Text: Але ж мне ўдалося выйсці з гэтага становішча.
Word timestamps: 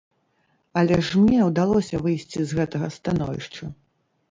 Але 0.81 0.97
ж 1.09 1.21
мне 1.25 1.39
ўдалося 1.51 2.01
выйсці 2.07 2.39
з 2.49 2.59
гэтага 2.63 2.91
становішча. 2.99 3.73